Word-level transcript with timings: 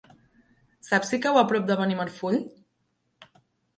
Saps 0.87 1.11
si 1.13 1.19
cau 1.27 1.37
a 1.41 1.45
prop 1.51 1.67
de 1.69 1.77
Benimarfull? 1.83 2.41